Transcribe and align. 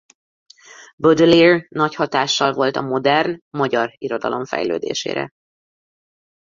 Baudelaire 0.95 1.65
nagy 1.69 1.95
hatással 1.95 2.53
volt 2.53 2.75
a 2.75 2.81
modern 2.81 3.39
magyar 3.49 3.93
irodalom 3.97 4.45
fejlődésére. 4.45 5.29